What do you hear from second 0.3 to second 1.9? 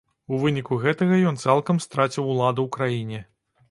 У выніку гэтага ён цалкам